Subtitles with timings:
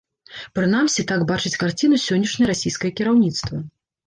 [0.59, 3.63] Прынамсі так бачыць карціну сённяшняе расійскае кіраўніцтва.